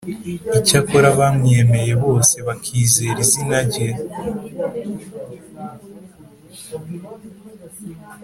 [0.57, 3.89] Icyakora abamwemeye bose, bakizera izina rye,